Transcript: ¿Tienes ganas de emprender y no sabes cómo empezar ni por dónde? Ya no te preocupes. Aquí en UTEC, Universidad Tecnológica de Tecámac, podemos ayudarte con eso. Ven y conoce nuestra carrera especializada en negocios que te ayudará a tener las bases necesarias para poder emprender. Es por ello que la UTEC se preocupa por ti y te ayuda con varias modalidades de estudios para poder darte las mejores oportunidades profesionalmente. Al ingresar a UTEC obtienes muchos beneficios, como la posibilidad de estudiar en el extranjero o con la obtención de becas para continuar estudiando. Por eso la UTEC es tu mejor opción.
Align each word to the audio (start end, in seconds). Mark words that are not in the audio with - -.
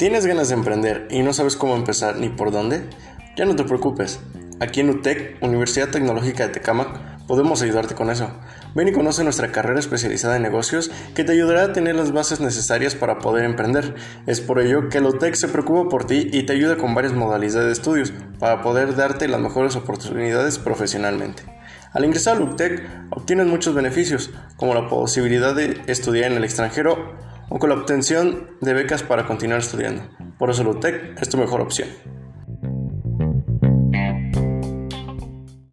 ¿Tienes 0.00 0.24
ganas 0.24 0.48
de 0.48 0.54
emprender 0.54 1.08
y 1.10 1.22
no 1.22 1.34
sabes 1.34 1.56
cómo 1.56 1.76
empezar 1.76 2.16
ni 2.16 2.30
por 2.30 2.50
dónde? 2.50 2.88
Ya 3.36 3.44
no 3.44 3.54
te 3.54 3.64
preocupes. 3.64 4.18
Aquí 4.58 4.80
en 4.80 4.88
UTEC, 4.88 5.36
Universidad 5.42 5.90
Tecnológica 5.90 6.46
de 6.46 6.54
Tecámac, 6.54 7.26
podemos 7.26 7.60
ayudarte 7.60 7.94
con 7.94 8.08
eso. 8.08 8.30
Ven 8.74 8.88
y 8.88 8.92
conoce 8.92 9.24
nuestra 9.24 9.52
carrera 9.52 9.78
especializada 9.78 10.36
en 10.36 10.42
negocios 10.42 10.90
que 11.14 11.22
te 11.22 11.32
ayudará 11.32 11.64
a 11.64 11.72
tener 11.74 11.96
las 11.96 12.12
bases 12.12 12.40
necesarias 12.40 12.94
para 12.94 13.18
poder 13.18 13.44
emprender. 13.44 13.94
Es 14.26 14.40
por 14.40 14.58
ello 14.58 14.88
que 14.88 15.02
la 15.02 15.10
UTEC 15.10 15.34
se 15.34 15.48
preocupa 15.48 15.90
por 15.90 16.06
ti 16.06 16.30
y 16.32 16.44
te 16.44 16.54
ayuda 16.54 16.78
con 16.78 16.94
varias 16.94 17.12
modalidades 17.12 17.66
de 17.66 17.72
estudios 17.72 18.14
para 18.38 18.62
poder 18.62 18.96
darte 18.96 19.28
las 19.28 19.42
mejores 19.42 19.76
oportunidades 19.76 20.58
profesionalmente. 20.58 21.42
Al 21.92 22.06
ingresar 22.06 22.38
a 22.38 22.40
UTEC 22.40 22.88
obtienes 23.10 23.48
muchos 23.48 23.74
beneficios, 23.74 24.30
como 24.56 24.72
la 24.72 24.88
posibilidad 24.88 25.54
de 25.54 25.82
estudiar 25.88 26.32
en 26.32 26.38
el 26.38 26.44
extranjero 26.44 27.28
o 27.50 27.58
con 27.58 27.68
la 27.68 27.76
obtención 27.76 28.56
de 28.62 28.72
becas 28.72 29.02
para 29.02 29.26
continuar 29.26 29.58
estudiando. 29.58 30.02
Por 30.38 30.48
eso 30.48 30.64
la 30.64 30.70
UTEC 30.70 31.20
es 31.20 31.28
tu 31.28 31.36
mejor 31.36 31.60
opción. 31.60 31.88